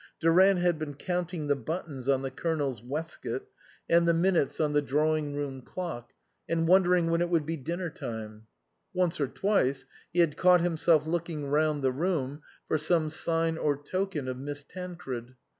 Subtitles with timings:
[0.19, 3.47] Durant had been counting the buttons on the Colonel's waistcoat
[3.87, 6.13] and the 4 INLAND minutes on the drawing room clock,
[6.49, 8.47] and won dering when it would be dinner time.
[8.95, 13.77] Once or twice he had caught himself looking round the room for some sign or
[13.79, 15.35] token of Miss Tan cred.